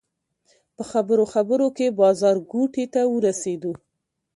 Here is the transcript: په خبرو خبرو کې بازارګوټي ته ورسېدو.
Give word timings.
په 0.75 0.83
خبرو 0.91 1.23
خبرو 1.33 1.67
کې 1.77 1.95
بازارګوټي 1.99 2.85
ته 2.93 3.01
ورسېدو. 3.13 3.73